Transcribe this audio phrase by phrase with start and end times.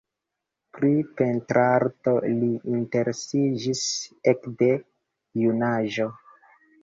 [0.77, 0.87] Pri
[1.19, 2.47] pentrarto li
[2.79, 3.83] interesiĝis
[4.33, 4.71] ekde
[5.45, 6.09] junaĝo.